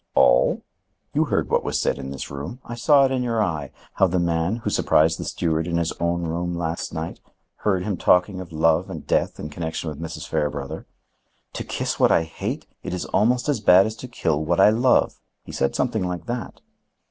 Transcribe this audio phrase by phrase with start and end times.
[0.15, 0.63] "All?
[1.13, 4.55] You heard what was said in this room—I saw it in your eye—how the man,
[4.55, 7.19] who surprised the steward in his own room last night,
[7.57, 10.27] heard him talking of love and death in connection with Mrs.
[10.27, 10.87] Fairbrother.
[11.53, 12.65] 'To kiss what I hate!
[12.81, 16.61] It is almost as bad as to kill what I love'—he said something like that."